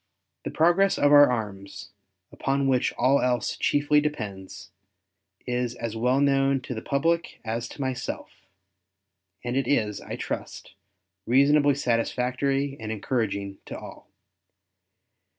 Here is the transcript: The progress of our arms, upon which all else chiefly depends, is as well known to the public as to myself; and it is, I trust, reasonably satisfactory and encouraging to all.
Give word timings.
The 0.45 0.49
progress 0.49 0.97
of 0.97 1.11
our 1.11 1.29
arms, 1.31 1.91
upon 2.31 2.67
which 2.67 2.91
all 2.93 3.21
else 3.21 3.55
chiefly 3.55 4.01
depends, 4.01 4.71
is 5.45 5.75
as 5.75 5.95
well 5.95 6.19
known 6.19 6.59
to 6.61 6.73
the 6.73 6.81
public 6.81 7.39
as 7.45 7.67
to 7.69 7.81
myself; 7.81 8.31
and 9.43 9.55
it 9.55 9.67
is, 9.67 10.01
I 10.01 10.15
trust, 10.15 10.73
reasonably 11.27 11.75
satisfactory 11.75 12.75
and 12.79 12.91
encouraging 12.91 13.59
to 13.67 13.77
all. 13.77 14.09